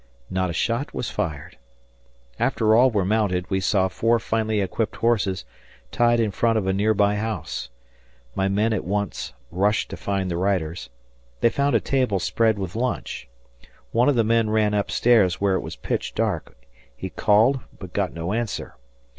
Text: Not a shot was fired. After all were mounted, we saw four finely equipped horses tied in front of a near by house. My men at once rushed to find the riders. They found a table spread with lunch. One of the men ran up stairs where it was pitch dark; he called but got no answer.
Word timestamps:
Not 0.31 0.49
a 0.49 0.53
shot 0.53 0.95
was 0.95 1.11
fired. 1.11 1.59
After 2.39 2.73
all 2.73 2.89
were 2.89 3.05
mounted, 3.05 3.47
we 3.51 3.59
saw 3.59 3.87
four 3.87 4.17
finely 4.17 4.59
equipped 4.59 4.95
horses 4.95 5.45
tied 5.91 6.19
in 6.19 6.31
front 6.31 6.57
of 6.57 6.65
a 6.65 6.73
near 6.73 6.95
by 6.95 7.17
house. 7.17 7.69
My 8.33 8.47
men 8.47 8.73
at 8.73 8.83
once 8.83 9.33
rushed 9.51 9.89
to 9.91 9.97
find 9.97 10.31
the 10.31 10.37
riders. 10.37 10.89
They 11.41 11.49
found 11.51 11.75
a 11.75 11.79
table 11.79 12.17
spread 12.17 12.57
with 12.57 12.75
lunch. 12.75 13.27
One 13.91 14.09
of 14.09 14.15
the 14.15 14.23
men 14.23 14.49
ran 14.49 14.73
up 14.73 14.89
stairs 14.89 15.39
where 15.39 15.53
it 15.53 15.61
was 15.61 15.75
pitch 15.75 16.15
dark; 16.15 16.57
he 16.95 17.11
called 17.11 17.59
but 17.77 17.93
got 17.93 18.11
no 18.11 18.33
answer. 18.33 18.77